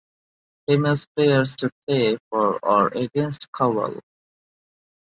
Famous 0.67 1.05
players 1.15 1.55
to 1.57 1.69
play 1.85 2.17
for 2.31 2.57
or 2.65 2.87
against 2.87 3.45
Cowal. 3.51 3.99